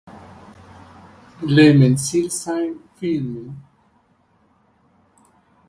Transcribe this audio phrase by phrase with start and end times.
[1.43, 3.53] Le Mesnil-Saint-Firmin